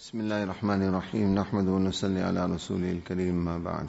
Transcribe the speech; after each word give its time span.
بسم 0.00 0.20
الله 0.20 0.42
الرحمن 0.42 0.82
الرحيم 0.82 1.34
نحمد 1.34 1.68
ونصلي 1.68 2.22
على 2.22 2.46
رسوله 2.46 2.90
الكريم 2.90 3.44
ما 3.44 3.58
بعد 3.58 3.86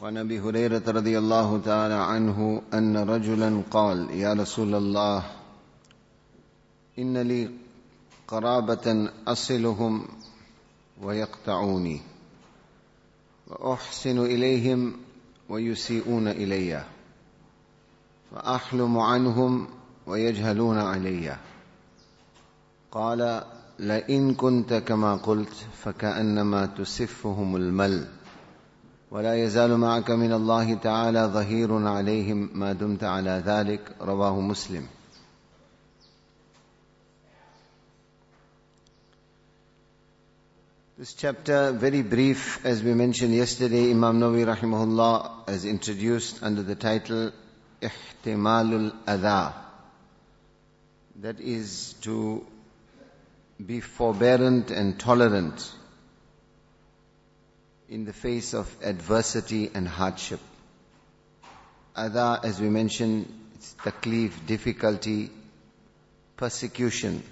وعن 0.00 0.16
ابي 0.16 0.40
هريره 0.40 0.82
رضي 0.86 1.18
الله 1.18 1.60
تعالى 1.64 1.94
عنه 1.94 2.62
ان 2.74 2.96
رجلا 2.96 3.62
قال 3.70 4.10
يا 4.10 4.32
رسول 4.32 4.74
الله 4.74 5.24
ان 6.98 7.18
لي 7.18 7.50
قرابه 8.28 9.10
اصلهم 9.26 10.08
ويقطعوني 11.02 12.00
واحسن 13.48 14.18
اليهم 14.18 14.96
ويسيئون 15.48 16.28
الي 16.28 16.84
فاحلم 18.30 18.98
عنهم 18.98 19.68
ويجهلون 20.06 20.78
عليّ 20.78 21.49
قال 22.92 23.42
لئن 23.78 24.34
كنت 24.34 24.74
كما 24.74 25.16
قلت 25.16 25.54
فكانما 25.82 26.66
تسفهم 26.66 27.56
المل 27.56 28.06
ولا 29.10 29.44
يزال 29.44 29.76
معك 29.76 30.10
من 30.10 30.32
الله 30.32 30.74
تعالى 30.74 31.30
ظهير 31.34 31.86
عليهم 31.88 32.50
ما 32.54 32.72
دمت 32.72 33.04
على 33.04 33.42
ذلك 33.46 33.96
رواه 34.00 34.40
مسلم 34.40 34.86
This 40.98 41.14
chapter, 41.14 41.72
very 41.72 42.02
brief, 42.02 42.62
as 42.66 42.82
we 42.82 42.92
mentioned 42.92 43.32
yesterday, 43.34 43.90
Imam 43.90 44.20
Nawawi 44.20 44.44
rahimahullah 44.44 45.48
has 45.48 45.64
introduced 45.64 46.42
under 46.42 46.62
the 46.62 46.74
title 46.74 47.32
Ihtimalul 47.80 48.92
Adha. 49.06 49.54
That 51.22 51.40
is 51.40 51.94
to 52.02 52.44
be 53.66 53.80
forbearant 53.80 54.70
and 54.70 54.98
tolerant 54.98 55.72
in 57.88 58.04
the 58.04 58.12
face 58.12 58.54
of 58.54 58.74
adversity 58.82 59.70
and 59.74 59.86
hardship. 59.86 60.40
Adha, 61.96 62.44
as 62.44 62.60
we 62.60 62.68
mentioned, 62.68 63.32
it's 63.54 63.74
taklif, 63.74 64.46
difficulty, 64.46 65.30
persecution, 66.36 67.22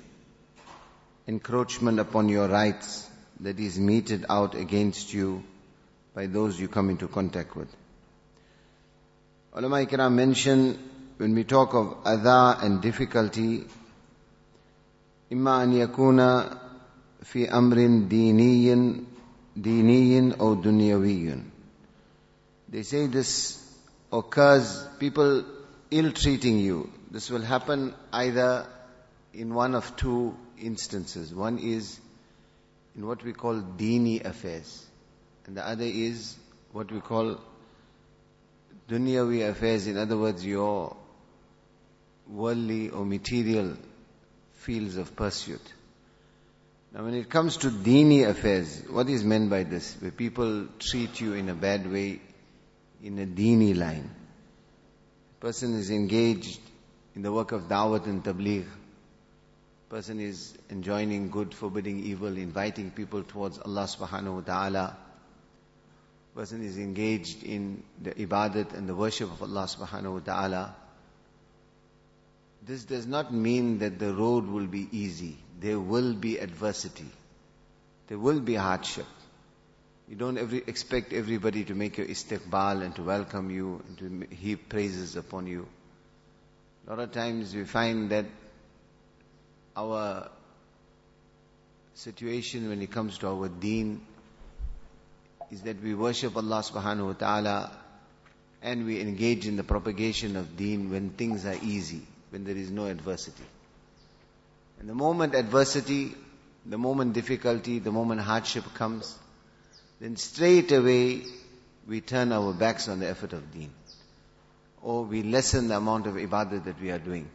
encroachment 1.26 1.98
upon 2.00 2.28
your 2.28 2.48
rights 2.48 3.08
that 3.40 3.58
is 3.58 3.78
meted 3.78 4.26
out 4.28 4.54
against 4.54 5.14
you 5.14 5.42
by 6.14 6.26
those 6.26 6.58
you 6.60 6.68
come 6.68 6.90
into 6.90 7.06
contact 7.06 7.54
with. 7.54 7.68
Ulama 9.54 9.76
Ikram 9.86 10.12
mention 10.12 10.76
when 11.16 11.34
we 11.34 11.44
talk 11.44 11.74
of 11.74 12.04
adha 12.04 12.62
and 12.62 12.82
difficulty, 12.82 13.64
إما 15.33 15.63
أن 15.63 15.73
يكون 15.73 16.43
في 17.23 17.49
أمر 17.53 17.75
ديني 18.09 18.95
ديني 19.57 20.39
أو 20.39 20.53
دنيوي 20.53 21.43
They 22.69 22.81
say 22.83 23.05
this 23.05 23.61
occurs, 24.11 24.83
people 24.99 25.45
ill-treating 25.91 26.57
you. 26.59 26.89
This 27.11 27.29
will 27.29 27.43
happen 27.43 27.93
either 28.11 28.65
in 29.33 29.53
one 29.53 29.75
of 29.75 29.95
two 29.95 30.35
instances. 30.59 31.31
One 31.33 31.59
is 31.59 31.99
in 32.95 33.05
what 33.05 33.23
we 33.23 33.33
call 33.33 33.61
dini 33.61 34.23
affairs. 34.25 34.85
And 35.45 35.55
the 35.57 35.67
other 35.67 35.83
is 35.85 36.35
what 36.71 36.91
we 36.91 36.99
call 36.99 37.39
dunyawi 38.89 39.47
affairs. 39.47 39.87
In 39.87 39.97
other 39.97 40.17
words, 40.17 40.45
your 40.45 40.95
worldly 42.27 42.89
or 42.89 43.05
material 43.05 43.77
fields 44.68 44.98
of 44.98 45.16
pursuit. 45.16 45.62
Now 46.92 47.04
when 47.04 47.14
it 47.14 47.30
comes 47.30 47.56
to 47.58 47.70
dini 47.70 48.28
affairs, 48.28 48.82
what 48.90 49.08
is 49.08 49.24
meant 49.24 49.48
by 49.48 49.62
this? 49.62 49.96
Where 49.98 50.10
people 50.10 50.66
treat 50.78 51.22
you 51.22 51.32
in 51.32 51.48
a 51.48 51.54
bad 51.54 51.90
way 51.90 52.20
in 53.02 53.18
a 53.18 53.24
dini 53.24 53.74
line. 53.74 54.10
Person 55.40 55.74
is 55.74 55.90
engaged 55.90 56.60
in 57.16 57.22
the 57.22 57.32
work 57.32 57.52
of 57.52 57.62
da'wat 57.62 58.04
and 58.04 58.22
tabligh. 58.22 58.66
Person 59.88 60.20
is 60.20 60.52
enjoining 60.68 61.30
good, 61.30 61.54
forbidding 61.54 62.04
evil, 62.04 62.36
inviting 62.36 62.90
people 62.90 63.22
towards 63.22 63.58
Allah 63.58 63.84
subhanahu 63.84 64.34
wa 64.34 64.40
ta'ala. 64.42 64.96
Person 66.34 66.62
is 66.62 66.76
engaged 66.76 67.42
in 67.42 67.82
the 68.02 68.10
ibadat 68.10 68.74
and 68.74 68.86
the 68.86 68.94
worship 68.94 69.32
of 69.32 69.42
Allah 69.42 69.64
subhanahu 69.64 70.12
wa 70.12 70.20
ta'ala. 70.20 70.76
This 72.68 72.84
does 72.84 73.06
not 73.06 73.32
mean 73.32 73.78
that 73.78 73.98
the 73.98 74.12
road 74.12 74.46
will 74.46 74.66
be 74.66 74.88
easy. 74.92 75.38
There 75.58 75.80
will 75.80 76.12
be 76.12 76.36
adversity. 76.36 77.06
There 78.08 78.18
will 78.18 78.40
be 78.40 78.56
hardship. 78.56 79.06
You 80.06 80.16
don't 80.16 80.36
every, 80.36 80.58
expect 80.66 81.14
everybody 81.14 81.64
to 81.64 81.74
make 81.74 81.96
your 81.96 82.06
istiqbal 82.06 82.82
and 82.84 82.94
to 82.96 83.02
welcome 83.02 83.48
you 83.50 83.82
and 83.88 84.28
to 84.28 84.34
heap 84.36 84.68
praises 84.68 85.16
upon 85.16 85.46
you. 85.46 85.66
A 86.86 86.90
lot 86.90 86.98
of 86.98 87.10
times 87.12 87.54
we 87.54 87.64
find 87.64 88.10
that 88.10 88.26
our 89.74 90.28
situation 91.94 92.68
when 92.68 92.82
it 92.82 92.90
comes 92.92 93.16
to 93.18 93.28
our 93.28 93.48
deen 93.48 94.02
is 95.50 95.62
that 95.62 95.82
we 95.82 95.94
worship 95.94 96.36
Allah 96.36 96.60
subhanahu 96.62 97.06
wa 97.06 97.12
ta'ala 97.14 97.72
and 98.60 98.84
we 98.84 99.00
engage 99.00 99.46
in 99.46 99.56
the 99.56 99.64
propagation 99.64 100.36
of 100.36 100.54
deen 100.58 100.90
when 100.90 101.08
things 101.10 101.46
are 101.46 101.56
easy 101.62 102.02
when 102.29 102.43
there 102.43 102.55
is 102.55 102.71
no 102.71 102.85
adversity. 102.85 103.43
And 104.79 104.89
the 104.89 104.95
moment 104.95 105.35
adversity, 105.35 106.13
the 106.65 106.77
moment 106.77 107.13
difficulty, 107.13 107.79
the 107.79 107.91
moment 107.91 108.21
hardship 108.21 108.63
comes, 108.73 109.17
then 109.99 110.17
straight 110.17 110.71
away 110.71 111.23
we 111.87 112.01
turn 112.01 112.31
our 112.31 112.53
backs 112.53 112.87
on 112.87 112.99
the 112.99 113.09
effort 113.09 113.33
of 113.33 113.53
deen. 113.53 113.71
Or 114.81 115.03
we 115.03 115.23
lessen 115.23 115.67
the 115.67 115.77
amount 115.77 116.07
of 116.07 116.15
ibadah 116.15 116.65
that 116.65 116.81
we 116.81 116.91
are 116.91 116.99
doing. 116.99 117.29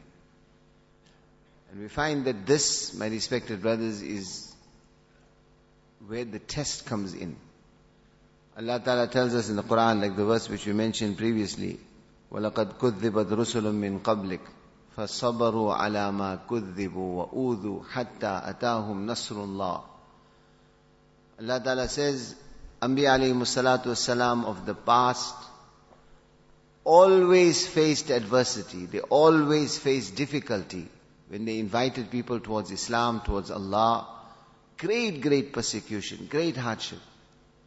And 1.71 1.81
we 1.81 1.89
find 1.89 2.25
that 2.25 2.47
this, 2.47 2.95
my 2.95 3.07
respected 3.07 3.63
brothers, 3.63 4.03
is 4.03 4.55
where 6.07 6.25
the 6.25 6.39
test 6.39 6.87
comes 6.87 7.15
in. 7.15 7.37
Allah 8.57 8.81
Ta'ala 8.85 9.07
tells 9.07 9.35
us 9.35 9.49
in 9.49 9.57
the 9.57 9.63
Quran, 9.63 10.01
like 10.01 10.17
the 10.17 10.25
verse 10.25 10.49
which 10.49 10.67
we 10.67 10.73
mentioned 10.73 11.17
previously, 11.17 11.79
وَلَقَدْ 12.33 12.75
كُذِّبَتْ 12.75 13.27
رُسُلٌ 13.31 13.63
مِّن 13.63 14.01
قَبْلِكَ 14.01 14.41
فصبروا 14.97 15.75
على 15.75 16.13
ما 16.13 16.39
كذبوا 16.51 17.23
وأوذوا 17.23 17.83
حتى 17.93 18.41
أتاهم 18.45 19.07
نصر 19.07 19.45
الله 19.45 19.83
Allah 21.41 21.61
Ta'ala 21.63 21.89
says 21.89 22.35
Anbiya 22.83 23.17
alayhi 23.17 23.33
salatu 23.47 23.87
wasalam 23.87 24.45
of 24.45 24.67
the 24.67 24.75
past 24.75 25.37
always 26.83 27.67
faced 27.67 28.11
adversity. 28.11 28.87
They 28.87 29.01
always 29.01 29.79
faced 29.79 30.17
difficulty 30.17 30.89
when 31.29 31.45
they 31.45 31.59
invited 31.61 32.11
people 32.11 32.41
towards 32.41 32.71
Islam, 32.71 33.21
towards 33.25 33.51
Allah. 33.51 34.09
Great, 34.79 35.21
great 35.21 35.53
persecution, 35.53 36.27
great 36.31 36.57
hardship. 36.57 36.99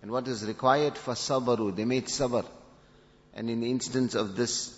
And 0.01 0.11
what 0.11 0.27
is 0.27 0.45
required 0.45 0.97
for 0.97 1.13
sabaru? 1.13 1.75
They 1.75 1.85
made 1.85 2.07
sabr. 2.07 2.45
And 3.33 3.49
in 3.49 3.61
the 3.61 3.69
instance 3.69 4.15
of 4.15 4.35
this 4.35 4.77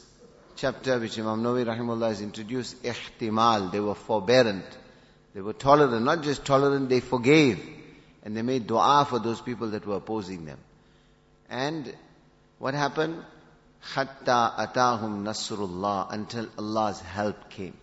chapter 0.58 0.98
which 0.98 1.16
Imam 1.18 1.42
Nawawi 1.42 1.64
rahimahullah 1.64 2.08
has 2.08 2.20
introduced, 2.20 2.82
ihtimal, 2.82 3.70
they 3.70 3.78
were 3.78 3.94
forbearant. 3.94 4.64
They 5.32 5.40
were 5.40 5.52
tolerant, 5.52 6.04
not 6.04 6.24
just 6.24 6.44
tolerant, 6.44 6.88
they 6.88 6.98
forgave. 6.98 7.60
And 8.24 8.36
they 8.36 8.42
made 8.42 8.66
dua 8.66 9.06
for 9.08 9.20
those 9.20 9.40
people 9.40 9.70
that 9.70 9.86
were 9.86 9.96
opposing 9.96 10.46
them. 10.46 10.58
And 11.48 11.94
what 12.58 12.74
happened? 12.74 13.22
Hatta 13.80 14.52
atahum 14.58 15.22
nasrullah, 15.22 16.12
until 16.12 16.48
Allah's 16.58 17.00
help 17.00 17.50
came. 17.50 17.76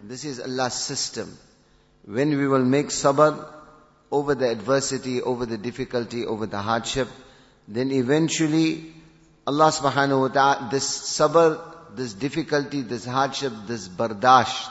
And 0.00 0.10
this 0.10 0.24
is 0.24 0.40
Allah's 0.40 0.74
system. 0.74 1.38
When 2.04 2.36
we 2.36 2.48
will 2.48 2.64
make 2.64 2.88
sabr 2.88 3.46
over 4.10 4.34
the 4.34 4.50
adversity, 4.50 5.22
over 5.22 5.46
the 5.46 5.58
difficulty, 5.58 6.26
over 6.26 6.46
the 6.46 6.58
hardship, 6.58 7.08
then 7.68 7.92
eventually 7.92 8.92
Allah 9.46 9.70
subhanahu 9.70 10.20
wa 10.22 10.28
ta'ala, 10.28 10.68
this 10.72 10.86
sabr 10.86 11.73
this 11.95 12.13
difficulty, 12.13 12.81
this 12.81 13.05
hardship, 13.05 13.53
this 13.67 13.87
bardash, 13.87 14.69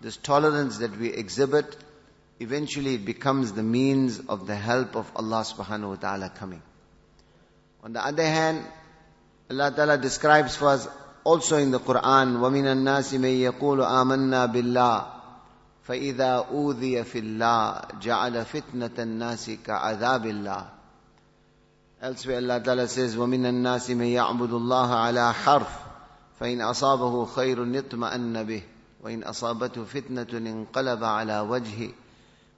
this 0.00 0.16
tolerance 0.16 0.78
that 0.78 0.96
we 0.98 1.08
exhibit, 1.08 1.76
eventually 2.38 2.94
it 2.94 3.04
becomes 3.04 3.52
the 3.52 3.62
means 3.62 4.20
of 4.28 4.46
the 4.46 4.54
help 4.54 4.96
of 4.96 5.10
Allah 5.16 5.42
subhanahu 5.42 5.88
wa 5.90 5.94
ta'ala 5.96 6.30
coming. 6.30 6.62
On 7.82 7.92
the 7.92 8.04
other 8.04 8.24
hand, 8.24 8.64
Allah 9.50 9.72
ta'ala 9.74 9.98
describes 9.98 10.56
for 10.56 10.68
us 10.68 10.88
also 11.24 11.56
in 11.56 11.70
the 11.70 11.80
Quran, 11.80 12.40
وَمِنَ 12.40 12.64
النَّاسِ 12.64 13.14
مَن 13.14 13.52
يَقُولُ 13.52 13.84
آمَنَّا 13.84 14.52
بِاللَّهِ 14.52 15.06
فَإِذَا 15.88 16.46
أُوذِيَ 16.50 17.04
فِي 17.04 17.18
اللَّهِ 17.18 18.00
جَعَلَ 18.00 18.44
فِتْنَةَ 18.44 18.98
النَّاسِ 18.98 19.50
كَعَذَابِ 19.64 20.26
اللَّهِ 20.26 20.66
Elsewhere 22.02 22.36
Allah 22.38 22.60
Ta'ala 22.60 22.88
says, 22.88 23.16
وَمِنَ 23.16 23.44
النَّاسِ 23.44 23.90
مَن 23.90 24.06
يَعْبُدُ 24.06 24.52
اللَّهَ 24.52 24.94
عَلَى 24.94 25.34
حَرْفٍ 25.34 25.90
فإن 26.39 26.61
أصابه 26.61 27.25
خير 27.25 27.79
اطمأن 27.79 28.43
به 28.43 28.63
وإن 29.03 29.23
أصابته 29.23 29.83
فتنة 29.83 30.27
انقلب 30.33 31.03
على 31.03 31.39
وجهه 31.39 31.91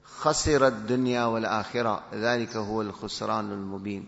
خسر 0.03 0.67
الدنيا 0.67 1.25
والآخرة 1.25 2.03
ذلك 2.13 2.55
هو 2.55 2.81
الخسران 2.81 3.51
المبين 3.51 4.07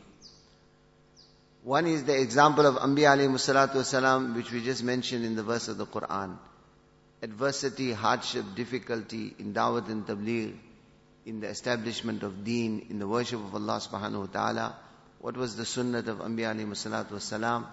One 1.61 1.87
is 1.87 2.05
the 2.05 2.19
example 2.19 2.65
of 2.65 2.75
Anbiya 2.75 3.17
alayhi 3.17 3.33
salatu 3.33 3.75
wasalam, 3.75 4.33
which 4.33 4.49
we 4.49 4.63
just 4.63 4.81
mentioned 4.81 5.25
in 5.25 5.35
the 5.35 5.43
verse 5.43 5.67
of 5.67 5.77
the 5.77 5.85
Quran. 5.85 6.37
Adversity, 7.21 7.91
hardship, 7.91 8.45
difficulty 8.55 9.35
in 9.37 9.53
dawat 9.53 9.89
and 9.89 10.07
tabligh, 10.07 10.55
in 11.25 11.41
the 11.41 11.47
establishment 11.47 12.23
of 12.23 12.45
deen, 12.45 12.87
in 12.89 12.97
the 12.97 13.07
worship 13.07 13.41
of 13.41 13.53
Allah 13.53 13.81
subhanahu 13.81 14.19
wa 14.21 14.25
ta'ala. 14.27 14.75
What 15.19 15.35
was 15.35 15.57
the 15.57 15.65
sunnah 15.65 15.99
of 15.99 16.19
Anbiya 16.19 16.55
alayhi 16.55 16.69
salatu 16.69 17.11
wasalam 17.11 17.65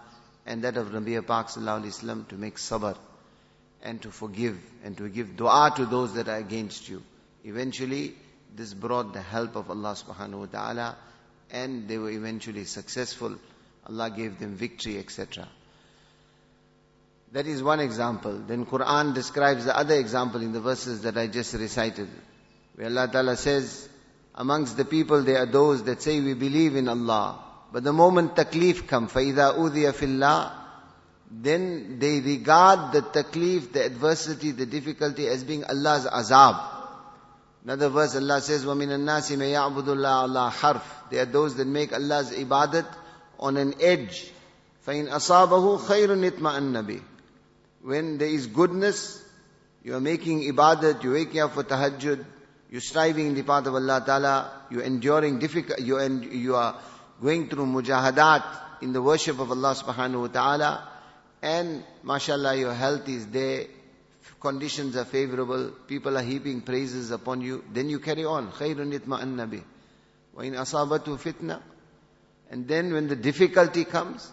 and 0.46 0.62
that 0.62 0.76
of 0.76 0.88
Nabi 0.88 1.24
Pak 1.26 1.48
wasallam 1.48 2.28
to 2.28 2.36
make 2.36 2.56
sabr 2.56 2.96
and 3.82 4.00
to 4.02 4.10
forgive 4.10 4.58
and 4.84 4.96
to 4.96 5.08
give 5.08 5.36
dua 5.36 5.72
to 5.76 5.86
those 5.86 6.14
that 6.14 6.28
are 6.28 6.36
against 6.38 6.88
you. 6.88 7.02
Eventually, 7.44 8.14
this 8.54 8.72
brought 8.72 9.12
the 9.12 9.20
help 9.20 9.56
of 9.56 9.70
Allah 9.70 9.94
subhanahu 9.94 10.40
wa 10.40 10.46
ta'ala 10.46 10.96
and 11.50 11.88
they 11.88 11.98
were 11.98 12.10
eventually 12.10 12.64
successful. 12.64 13.34
Allah 13.88 14.10
gave 14.10 14.38
them 14.38 14.54
victory, 14.54 14.98
etc. 14.98 15.48
That 17.32 17.46
is 17.46 17.62
one 17.62 17.80
example. 17.80 18.38
Then 18.46 18.66
Quran 18.66 19.14
describes 19.14 19.64
the 19.64 19.76
other 19.76 19.94
example 19.94 20.42
in 20.42 20.52
the 20.52 20.60
verses 20.60 21.02
that 21.02 21.16
I 21.18 21.26
just 21.26 21.54
recited. 21.54 22.08
Where 22.74 22.86
Allah 22.86 23.08
Ta'ala 23.12 23.36
says, 23.36 23.88
amongst 24.34 24.76
the 24.76 24.84
people 24.84 25.22
there 25.22 25.38
are 25.38 25.46
those 25.46 25.82
that 25.84 26.02
say 26.02 26.20
we 26.20 26.34
believe 26.34 26.76
in 26.76 26.88
Allah. 26.88 27.45
But 27.75 27.83
the 27.83 27.93
moment 27.93 28.35
taklif 28.35 28.87
come, 28.87 29.07
فَإِذَا 29.07 29.57
أُذِيَ 29.57 29.93
فِي 29.93 30.07
اللَّهِ 30.07 30.51
Then 31.31 31.99
they 31.99 32.19
regard 32.19 32.91
the 32.91 33.01
taklif, 33.01 33.71
the 33.71 33.85
adversity, 33.85 34.51
the 34.51 34.65
difficulty 34.65 35.27
as 35.27 35.43
being 35.43 35.63
Allah's 35.63 36.05
azab. 36.05 36.59
Another 37.63 37.89
verse 37.89 38.15
Allah 38.15 38.41
says, 38.41 38.65
وَمِنَ 38.65 38.87
النَّاسِ 38.87 39.37
مَن 39.37 39.51
يَعْبُدُ 39.51 39.85
اللَّهَ 39.85 40.29
عَلَى 40.29 40.51
حَرْفٍ 40.51 40.81
There 41.11 41.21
are 41.21 41.25
those 41.25 41.55
that 41.55 41.67
make 41.67 41.93
Allah's 41.93 42.31
ibadat 42.31 42.87
on 43.39 43.55
an 43.55 43.75
edge. 43.79 44.31
فَإِنْ 44.85 45.09
أَصَابَهُ 45.09 45.79
خَيْرٌ 45.79 46.31
اطْمَأَنَّ 46.31 46.85
بِهِ 46.85 47.01
When 47.83 48.17
there 48.17 48.27
is 48.27 48.47
goodness, 48.47 49.23
you 49.83 49.95
are 49.95 50.01
making 50.01 50.41
ibadat, 50.51 51.03
you're 51.03 51.13
waking 51.13 51.39
up 51.39 51.53
for 51.53 51.63
tahajjud, 51.63 52.25
you're 52.69 52.81
striving 52.81 53.27
in 53.27 53.35
the 53.35 53.43
path 53.43 53.67
of 53.67 53.75
Allah 53.75 54.03
Ta'ala, 54.05 54.51
you're 54.69 54.81
enduring 54.81 55.39
difficult, 55.39 55.79
you, 55.79 55.97
and 55.97 56.25
you 56.25 56.55
are 56.55 56.79
going 57.21 57.49
through 57.49 57.65
mujahadat 57.65 58.43
in 58.81 58.93
the 58.93 59.01
worship 59.01 59.39
of 59.39 59.51
Allah 59.51 59.75
Subhanahu 59.75 60.21
Wa 60.21 60.27
Ta'ala, 60.27 60.89
and 61.41 61.83
mashallah 62.03 62.55
your 62.55 62.73
health 62.73 63.07
is 63.07 63.27
there, 63.27 63.65
conditions 64.39 64.95
are 64.95 65.05
favorable, 65.05 65.71
people 65.87 66.17
are 66.17 66.23
heaping 66.23 66.61
praises 66.61 67.11
upon 67.11 67.41
you, 67.41 67.63
then 67.71 67.89
you 67.89 67.99
carry 67.99 68.25
on. 68.25 68.51
خَيْرٌ 68.51 68.75
اطْمَأَنَّ 68.75 69.49
بِهِ 69.49 69.63
وَإِنْ 70.35 70.53
أَصَابَتُ 70.55 71.05
فِتْنَةٌ 71.17 71.61
and 72.51 72.67
then 72.67 72.91
when 72.93 73.07
the 73.07 73.15
difficulty 73.15 73.85
comes, 73.85 74.29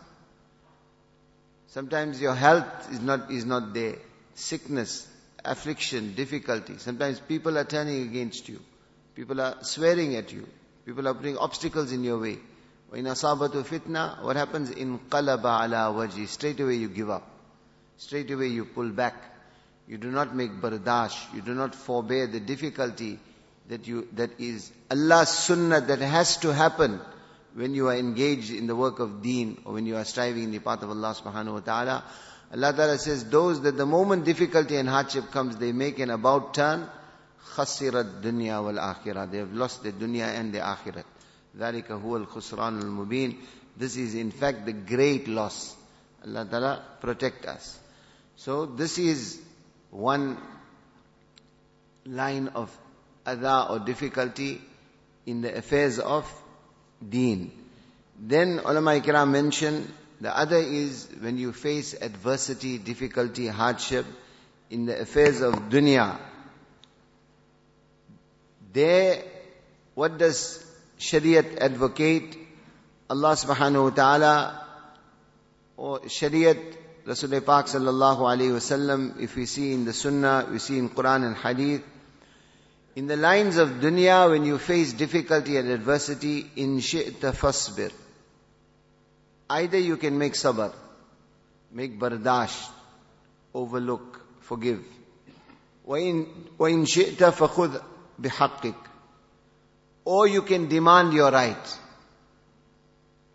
sometimes 1.69 2.21
your 2.21 2.35
health 2.35 2.93
is 2.93 3.01
not, 3.01 3.31
is 3.31 3.45
not 3.45 3.73
there. 3.73 3.95
Sickness, 4.35 5.07
affliction, 5.45 6.15
difficulty. 6.15 6.79
Sometimes 6.79 7.21
people 7.21 7.57
are 7.57 7.65
turning 7.65 8.03
against 8.03 8.49
you. 8.49 8.61
People 9.15 9.41
are 9.41 9.59
swearing 9.63 10.17
at 10.17 10.33
you. 10.33 10.49
People 10.85 11.07
are 11.07 11.15
putting 11.15 11.39
obstacles 11.39 11.93
in 11.93 12.03
your 12.03 12.19
way. 12.19 12.39
In 12.93 13.05
asabatu 13.05 13.65
fitna, 13.65 14.23
what 14.23 14.37
happens? 14.37 14.71
In 14.71 14.99
qalaba 14.99 15.65
ala 15.65 15.93
waji. 15.93 16.27
Straight 16.27 16.59
away 16.61 16.77
you 16.77 16.89
give 16.89 17.11
up. 17.11 17.29
Straight 17.99 18.31
away 18.31 18.47
you 18.47 18.65
pull 18.65 18.91
back. 18.91 19.15
You 19.87 19.99
do 19.99 20.11
not 20.11 20.35
make 20.35 20.53
bardash. 20.53 21.35
You 21.35 21.43
do 21.43 21.55
not 21.55 21.75
forbear 21.75 22.27
the 22.27 22.41
difficulty 22.41 23.19
that 23.69 23.87
you, 23.87 24.09
that 24.15 24.41
is 24.41 24.71
Allah's 24.91 25.29
sunnah 25.29 25.81
that 25.83 26.01
has 26.01 26.39
to 26.39 26.53
happen 26.53 27.01
when 27.55 27.75
you 27.75 27.89
are 27.89 27.97
engaged 27.97 28.51
in 28.51 28.67
the 28.67 28.77
work 28.77 28.99
of 28.99 29.23
deen 29.23 29.61
or 29.65 29.75
when 29.75 29.87
you 29.87 29.97
are 29.97 30.05
striving 30.05 30.45
in 30.45 30.53
the 30.53 30.59
path 30.59 30.83
of 30.83 30.91
Allah 30.91 31.15
subhanahu 31.15 31.55
wa 31.55 31.61
ta'ala. 31.61 32.05
Allah 32.53 32.73
ta'ala 32.73 32.99
says, 32.99 33.25
those 33.29 33.61
that 33.63 33.77
the 33.77 33.85
moment 33.85 34.25
difficulty 34.25 34.77
and 34.77 34.89
hardship 34.89 35.31
comes, 35.31 35.57
they 35.57 35.73
make 35.73 35.99
an 35.99 36.11
about 36.11 36.55
turn, 36.55 36.89
خسرت 37.55 38.23
dunya 38.23 38.63
wal 38.63 38.75
akhirah. 38.75 39.31
They 39.31 39.39
have 39.39 39.53
lost 39.53 39.83
the 39.83 39.93
dunya 39.93 40.39
and 40.39 40.53
the 40.53 40.61
akhirat. 40.61 41.05
ذلك 41.59 41.91
هو 41.91 42.17
الخسران 42.17 42.81
المبين. 42.83 43.37
This 43.77 43.97
is 43.97 44.15
in 44.15 44.31
fact 44.31 44.67
the 44.67 44.73
great 44.73 45.29
loss. 45.29 45.77
Allah 46.27 46.45
Ta'ala 46.51 46.83
protect 47.01 47.47
us. 47.47 47.79
So 48.37 48.67
this 48.67 48.99
is 48.99 49.41
one 49.91 50.37
line 52.07 52.49
of 52.55 52.77
adha 53.27 53.71
or 53.71 53.79
difficulty 53.81 54.61
in 55.27 55.41
the 55.43 55.57
affairs 55.57 55.99
of 55.99 56.25
deen. 57.09 57.53
Then 58.21 58.59
ulama 58.65 58.93
ikram 59.01 59.31
mention 59.31 59.93
the 60.21 60.37
other 60.37 60.57
is 60.57 61.09
when 61.21 61.39
you 61.39 61.53
face 61.53 61.95
adversity, 62.01 62.79
difficulty, 62.79 63.47
hardship 63.47 64.05
in 64.71 64.87
the 64.87 65.01
affairs 65.01 65.41
of 65.41 65.55
dunya. 65.71 66.19
There, 68.73 69.23
what 69.95 70.19
does 70.19 70.65
Shariat 71.04 71.58
advocate? 71.60 72.38
Allah 73.10 73.34
subhanahu 73.36 73.84
wa 73.84 73.90
ta'ala 73.90 74.66
or 75.76 76.00
Shariat 76.02 76.78
Rasulullah 77.06 77.46
Pak 77.46 77.66
sallallahu 77.66 78.20
alayhi 78.20 78.54
wasallam, 78.54 79.20
if 79.20 79.36
we 79.36 79.46
see 79.46 79.74
in 79.74 79.84
the 79.84 79.92
Sunnah, 79.92 80.48
we 80.50 80.60
see 80.60 80.80
in 80.80 80.90
Quran 80.90 81.26
and 81.26 81.36
Hadith, 81.36 81.84
in 82.96 83.08
the 83.08 83.18
lines 83.18 83.58
of 83.58 83.70
dunya, 83.82 84.30
when 84.30 84.46
you 84.46 84.58
face 84.58 84.94
difficulty 84.94 85.58
and 85.58 85.70
adversity, 85.70 86.50
in 86.56 86.78
shi'ta 86.78 87.34
fasbir. 87.34 87.92
Either 89.50 89.80
you 89.80 89.98
can 89.98 90.18
make 90.18 90.34
sabr, 90.34 90.72
make 91.72 92.00
bardash, 92.00 92.70
overlook, 93.54 94.22
forgive. 94.40 94.86
وَإِن 95.86 96.26
شِئْتَ 96.60 97.18
فَخُذْ 97.18 97.82
بِحَقِّكَ 98.22 98.93
Or 100.06 100.28
you 100.28 100.42
can 100.42 100.68
demand 100.68 101.14
your 101.14 101.32
right. 101.32 101.80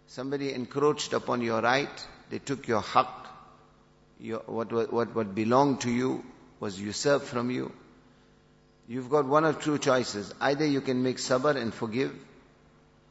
Somebody 0.07 0.53
encroached 0.53 1.13
upon 1.13 1.43
your 1.43 1.61
right, 1.61 2.07
they 2.31 2.39
took 2.39 2.67
your 2.67 2.83
haqq, 2.83 3.09
your, 4.21 4.41
what, 4.47 4.93
what, 4.93 5.15
what 5.15 5.35
belonged 5.35 5.83
to 5.83 5.91
you 5.91 6.25
was 6.61 6.81
usurped 6.81 7.27
from 7.27 7.51
you. 7.51 7.73
You've 8.89 9.11
got 9.11 9.27
one 9.27 9.45
of 9.45 9.63
two 9.63 9.79
choices. 9.79 10.35
Either 10.41 10.67
you 10.67 10.81
can 10.81 11.03
make 11.03 11.19
sabr 11.19 11.57
and 11.57 11.73
forgive, 11.73 12.13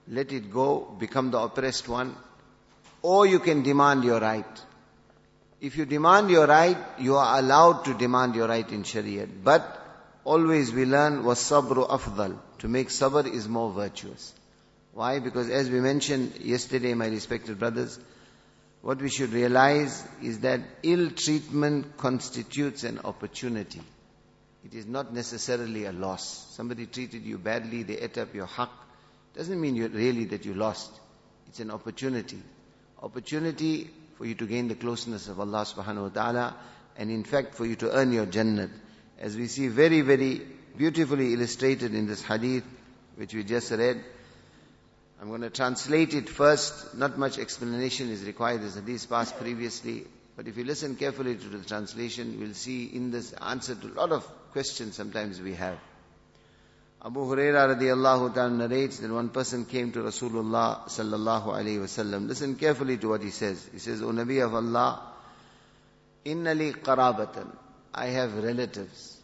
let 0.08 0.32
it 0.32 0.52
go, 0.52 0.80
become 1.00 1.32
the 1.32 1.40
oppressed 1.40 1.88
one, 1.88 2.16
or 3.02 3.26
you 3.26 3.40
can 3.40 3.62
demand 3.64 4.04
your 4.04 4.20
right. 4.20 4.62
If 5.62 5.78
you 5.78 5.86
demand 5.86 6.30
your 6.30 6.48
right, 6.48 6.78
you 7.00 7.16
are 7.16 7.40
allowed 7.40 7.86
to 7.86 7.94
demand 7.94 8.36
your 8.36 8.48
right 8.48 8.70
in 8.72 8.84
Shariah. 8.84 9.28
But 9.44 9.87
always 10.34 10.72
we 10.74 10.86
learn 10.86 11.24
was 11.24 11.40
sabru 11.40 11.88
afdal. 11.88 12.38
To 12.60 12.68
make 12.68 12.90
sabr 12.90 13.26
is 13.34 13.48
more 13.48 13.72
virtuous. 13.72 14.34
Why? 14.94 15.20
Because 15.20 15.50
as 15.50 15.70
we 15.70 15.80
mentioned 15.80 16.40
yesterday, 16.42 16.94
my 16.94 17.08
respected 17.08 17.60
brothers, 17.60 18.00
what 18.82 19.02
we 19.02 19.10
should 19.10 19.32
realize 19.32 20.04
is 20.22 20.40
that 20.42 20.62
ill 20.84 21.12
treatment 21.12 21.96
constitutes 21.98 22.84
an 22.84 23.00
opportunity. 23.06 23.82
It 24.66 24.74
is 24.74 24.86
not 24.86 25.14
necessarily 25.14 25.86
a 25.86 25.92
loss. 25.94 26.48
Somebody 26.56 26.88
treated 26.88 27.24
you 27.24 27.38
badly, 27.38 27.84
they 27.84 27.98
ate 27.98 28.18
up 28.18 28.34
your 28.36 28.48
haqq. 28.48 28.70
Doesn't 29.36 29.62
mean 29.62 29.76
really 29.94 30.26
that 30.26 30.46
you 30.46 30.56
lost. 30.56 30.92
It's 31.48 31.60
an 31.62 31.72
opportunity. 31.72 32.42
Opportunity 33.02 33.90
for 34.18 34.26
you 34.26 34.36
to 34.36 34.46
gain 34.46 34.68
the 34.68 34.76
closeness 34.76 35.28
of 35.30 35.40
Allah 35.40 35.62
subhanahu 35.64 36.04
wa 36.04 36.10
ta'ala 36.10 36.56
and 36.98 37.12
in 37.12 37.24
fact 37.24 37.54
for 37.56 37.66
you 37.66 37.76
to 37.76 37.92
earn 37.92 38.12
your 38.12 38.26
Jannah. 38.26 38.70
As 39.20 39.36
we 39.36 39.48
see 39.48 39.68
very, 39.68 40.02
very 40.02 40.42
beautifully 40.78 41.34
illustrated 41.34 41.94
in 41.96 42.08
this 42.08 42.22
hadith 42.22 42.64
which 43.16 43.34
we 43.34 43.44
just 43.44 43.72
read. 43.72 44.04
I'm 45.20 45.30
going 45.30 45.42
to 45.42 45.50
translate 45.50 46.14
it 46.14 46.30
first. 46.30 46.96
Not 46.96 47.18
much 47.18 47.40
explanation 47.40 48.12
is 48.12 48.24
required. 48.24 48.62
This 48.62 48.76
hadith 48.76 49.10
passed 49.10 49.38
previously. 49.38 50.06
But 50.36 50.48
if 50.48 50.56
you 50.56 50.64
listen 50.64 50.96
carefully 50.96 51.36
to 51.36 51.50
the 51.50 51.64
translation, 51.66 52.40
will 52.40 52.54
see 52.54 52.86
in 52.86 53.10
this 53.10 53.34
answer 53.34 53.74
to 53.74 53.88
a 53.88 53.96
lot 53.96 54.12
of 54.12 54.24
questions 54.52 54.96
sometimes 54.96 55.42
we 55.42 55.56
have. 55.56 55.80
Abu 57.04 57.22
Huraira 57.22 57.76
radiallahu 57.76 58.36
ta'ala 58.36 58.52
narrates 58.52 59.00
that 59.00 59.12
one 59.12 59.30
person 59.30 59.66
came 59.66 59.92
to 59.94 60.00
Rasulullah 60.00 60.88
sallallahu 60.88 61.46
alayhi 61.46 61.80
wasallam. 61.80 62.28
Listen 62.28 62.56
carefully 62.56 62.98
to 62.98 63.10
what 63.10 63.24
he 63.24 63.32
says. 63.32 63.68
He 63.72 63.80
says, 63.80 64.02
O 64.04 64.08
Nabi 64.08 64.46
of 64.46 64.54
Allah, 64.54 65.02
innali 66.26 66.76
qarabatan. 66.76 67.48
I 67.97 68.07
have 68.07 68.35
relatives. 68.43 69.19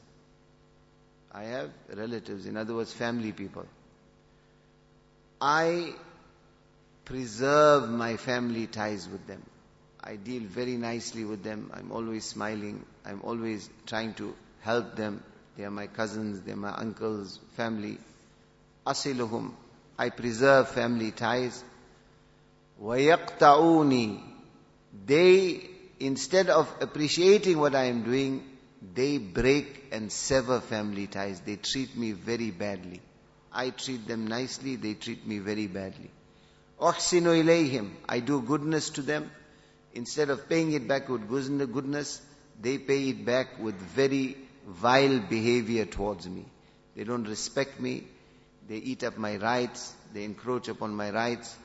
I 1.33 1.45
have 1.45 1.71
relatives, 1.95 2.47
in 2.47 2.57
other 2.57 2.75
words, 2.75 2.93
family 2.93 3.33
people. 3.33 3.67
I 5.41 5.93
preserve 7.05 7.89
my 7.89 8.17
family 8.17 8.67
ties 8.67 9.09
with 9.09 9.27
them. 9.27 9.43
I 10.03 10.17
deal 10.17 10.43
very 10.43 10.77
nicely 10.77 11.25
with 11.25 11.43
them. 11.43 11.71
I'm 11.75 11.93
always 11.93 12.25
smiling. 12.25 12.85
I'm 13.05 13.21
always 13.23 13.69
trying 13.87 14.15
to 14.15 14.35
help 14.61 14.97
them. 14.97 15.23
They 15.57 15.65
are 15.65 15.71
my 15.71 15.87
cousins, 15.87 16.43
they 16.43 16.53
are 16.53 16.57
my 16.57 16.71
uncles, 16.73 17.41
family. 17.57 17.99
asiluhum. 18.87 19.53
I 19.99 20.11
preserve 20.11 20.69
family 20.69 21.11
ties. 21.11 21.63
وَيَقْطَعُونِي 22.83 24.21
They, 25.07 25.69
instead 25.99 26.49
of 26.49 26.73
appreciating 26.81 27.59
what 27.59 27.75
I 27.75 27.85
am 27.85 28.05
doing, 28.05 28.45
they 28.96 29.18
break 29.18 29.86
and 29.92 30.12
sever 30.12 30.60
family 30.60 31.08
ties. 31.08 31.40
They 31.40 31.56
treat 31.56 31.96
me 31.96 32.12
very 32.12 32.52
badly. 32.52 33.02
I 33.52 33.70
treat 33.70 34.08
them 34.08 34.28
nicely, 34.28 34.76
they 34.76 34.96
treat 34.96 35.26
me 35.26 35.40
very 35.40 35.68
badly. 35.68 36.10
Uhsinu 36.82 37.44
إليهم 37.44 37.90
I 38.10 38.20
do 38.20 38.42
goodness 38.42 38.90
to 38.92 39.02
them. 39.02 39.32
Instead 39.94 40.32
of 40.32 40.50
paying 40.50 40.74
it 40.74 40.88
back 40.88 41.08
with 41.08 41.30
goodness, 41.30 42.22
they 42.60 42.78
pay 42.78 43.10
it 43.10 43.26
back 43.26 43.60
with 43.60 43.76
very 43.76 44.38
vile 44.68 45.20
behavior 45.20 45.86
towards 45.86 46.28
me. 46.28 46.46
They 46.96 47.04
don't 47.04 47.28
respect 47.28 47.80
me. 47.80 48.08
They 48.68 48.78
eat 48.78 49.04
up 49.04 49.18
my 49.18 49.38
rights. 49.38 49.94
They 50.14 50.24
encroach 50.24 50.68
upon 50.68 50.96
my 50.96 51.12
rights. 51.12 51.56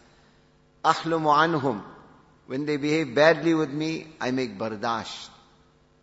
أحلم 0.84 1.24
anhum. 1.24 1.82
When 2.46 2.66
they 2.66 2.76
behave 2.76 3.14
badly 3.14 3.54
with 3.54 3.70
me, 3.70 4.06
I 4.20 4.30
make 4.30 4.58
bardash. 4.58 5.28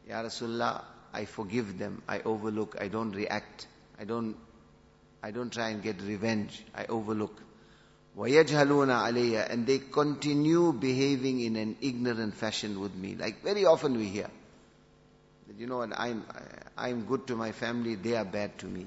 Ya 0.07 0.21
Rasulullah, 0.21 0.83
I 1.14 1.24
forgive 1.24 1.78
them. 1.78 2.02
I 2.08 2.20
overlook. 2.20 2.76
I 2.80 2.88
don't 2.88 3.12
react. 3.12 3.66
I 3.98 4.04
don't, 4.04 4.36
I 5.22 5.30
don't 5.30 5.52
try 5.52 5.70
and 5.70 5.82
get 5.82 6.00
revenge. 6.02 6.64
I 6.74 6.86
overlook. 6.86 7.40
وَيَجْهَلُونَ 8.16 8.88
عَلَيَّ 8.88 9.50
And 9.50 9.66
they 9.66 9.78
continue 9.78 10.72
behaving 10.72 11.40
in 11.40 11.56
an 11.56 11.76
ignorant 11.80 12.34
fashion 12.34 12.80
with 12.80 12.94
me. 12.94 13.14
Like 13.16 13.42
very 13.42 13.64
often 13.64 13.96
we 13.96 14.06
hear. 14.06 14.28
That 15.46 15.58
you 15.58 15.66
know 15.66 15.78
what, 15.78 15.90
I'm, 15.98 16.24
I'm 16.76 17.04
good 17.06 17.26
to 17.28 17.36
my 17.36 17.52
family, 17.52 17.94
they 17.94 18.14
are 18.16 18.24
bad 18.24 18.58
to 18.58 18.66
me. 18.66 18.86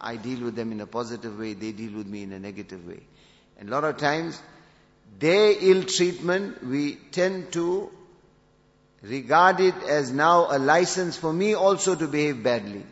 I 0.00 0.16
deal 0.16 0.40
with 0.44 0.56
them 0.56 0.72
in 0.72 0.80
a 0.80 0.86
positive 0.86 1.38
way, 1.38 1.54
they 1.54 1.72
deal 1.72 1.92
with 1.92 2.06
me 2.06 2.22
in 2.22 2.32
a 2.32 2.38
negative 2.38 2.86
way. 2.86 3.00
And 3.58 3.68
a 3.68 3.72
lot 3.72 3.84
of 3.84 3.96
times, 3.98 4.40
their 5.18 5.54
ill 5.60 5.84
treatment, 5.84 6.64
we 6.66 6.94
tend 7.12 7.52
to 7.52 7.90
regard 9.07 9.59
it 9.59 9.75
as 9.83 10.11
now 10.11 10.47
a 10.49 10.59
license 10.59 11.17
for 11.17 11.31
me 11.31 11.53
also 11.53 11.95
to 11.95 12.07
behave 12.07 12.41
badly. 12.43 12.83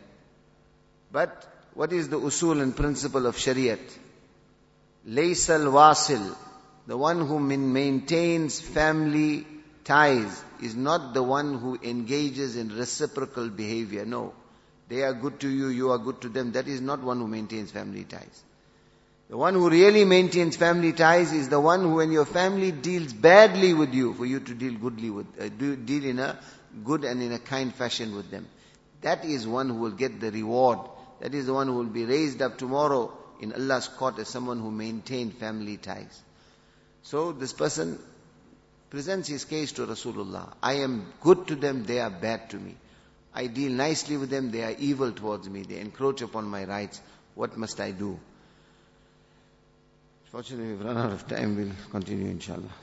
But 1.10 1.46
what 1.74 1.92
is 1.92 2.08
the 2.08 2.18
usul 2.18 2.62
and 2.62 2.76
principle 2.76 3.26
of 3.26 3.36
Shariat? 3.36 3.80
Laysal 5.08 5.70
wasil, 5.72 6.34
the 6.86 6.96
one 6.96 7.26
who 7.26 7.38
maintains 7.40 8.60
family 8.60 9.46
ties 9.84 10.42
is 10.62 10.74
not 10.74 11.14
the 11.14 11.22
one 11.22 11.58
who 11.58 11.78
engages 11.82 12.56
in 12.56 12.76
reciprocal 12.76 13.48
behavior. 13.48 14.04
No. 14.04 14.32
They 14.88 15.02
are 15.02 15.14
good 15.14 15.40
to 15.40 15.48
you, 15.48 15.68
you 15.68 15.90
are 15.90 15.98
good 15.98 16.20
to 16.22 16.28
them. 16.28 16.52
That 16.52 16.68
is 16.68 16.80
not 16.80 17.02
one 17.02 17.18
who 17.18 17.26
maintains 17.26 17.70
family 17.70 18.04
ties. 18.04 18.44
The 19.28 19.36
one 19.36 19.54
who 19.54 19.70
really 19.70 20.04
maintains 20.04 20.56
family 20.56 20.92
ties 20.92 21.32
is 21.32 21.48
the 21.48 21.60
one 21.60 21.80
who 21.80 21.94
when 21.94 22.12
your 22.12 22.26
family 22.26 22.72
deals 22.72 23.12
badly 23.12 23.72
with 23.72 23.94
you, 23.94 24.12
for 24.14 24.26
you 24.26 24.40
to 24.40 24.54
deal 24.54 24.74
goodly 24.74 25.10
with, 25.10 25.26
uh, 25.40 25.48
deal 25.48 26.04
in 26.04 26.18
a 26.18 26.38
good 26.84 27.04
and 27.04 27.22
in 27.22 27.32
a 27.32 27.38
kind 27.38 27.74
fashion 27.74 28.14
with 28.14 28.30
them. 28.30 28.46
That 29.00 29.24
is 29.24 29.46
one 29.46 29.68
who 29.68 29.76
will 29.76 29.92
get 29.92 30.20
the 30.20 30.30
reward. 30.30 30.78
That 31.20 31.34
is 31.34 31.46
the 31.46 31.54
one 31.54 31.68
who 31.68 31.74
will 31.74 31.84
be 31.84 32.04
raised 32.04 32.42
up 32.42 32.58
tomorrow 32.58 33.12
in 33.40 33.52
Allah's 33.52 33.88
court 33.88 34.18
as 34.18 34.28
someone 34.28 34.60
who 34.60 34.70
maintained 34.70 35.34
family 35.34 35.78
ties. 35.78 36.22
So 37.02 37.32
this 37.32 37.52
person 37.52 37.98
presents 38.90 39.28
his 39.28 39.44
case 39.44 39.72
to 39.72 39.86
Rasulullah. 39.86 40.52
I 40.62 40.74
am 40.74 41.12
good 41.20 41.46
to 41.48 41.54
them, 41.54 41.84
they 41.84 42.00
are 42.00 42.10
bad 42.10 42.50
to 42.50 42.56
me. 42.56 42.74
I 43.34 43.46
deal 43.46 43.72
nicely 43.72 44.16
with 44.16 44.30
them, 44.30 44.50
they 44.50 44.62
are 44.64 44.74
evil 44.78 45.12
towards 45.12 45.48
me, 45.48 45.62
they 45.62 45.80
encroach 45.80 46.22
upon 46.22 46.46
my 46.46 46.64
rights. 46.64 47.00
What 47.34 47.56
must 47.56 47.80
I 47.80 47.90
do? 47.90 48.20
Fortunately, 50.34 50.70
we've 50.72 50.84
run 50.84 50.96
out 50.96 51.12
of 51.12 51.28
time. 51.28 51.54
We'll 51.54 51.70
continue 51.92 52.26
inshallah. 52.26 52.74